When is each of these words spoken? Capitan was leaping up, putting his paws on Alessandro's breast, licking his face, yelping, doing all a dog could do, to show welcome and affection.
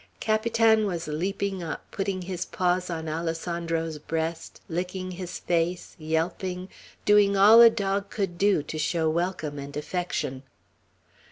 Capitan 0.19 0.87
was 0.87 1.05
leaping 1.07 1.61
up, 1.61 1.83
putting 1.91 2.23
his 2.23 2.43
paws 2.43 2.89
on 2.89 3.07
Alessandro's 3.07 3.99
breast, 3.99 4.59
licking 4.67 5.11
his 5.11 5.37
face, 5.37 5.95
yelping, 5.99 6.69
doing 7.05 7.37
all 7.37 7.61
a 7.61 7.69
dog 7.69 8.09
could 8.09 8.39
do, 8.39 8.63
to 8.63 8.79
show 8.79 9.07
welcome 9.07 9.59
and 9.59 9.77
affection. 9.77 10.41